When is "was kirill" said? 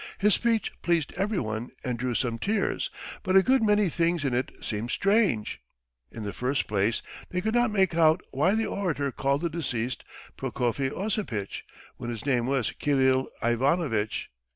12.47-13.27